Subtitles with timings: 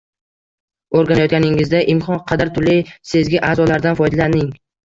[1.01, 2.81] O‘rganayotganingizda imkon qadar turli
[3.13, 4.53] sezgi a’zolaridan foydalaning.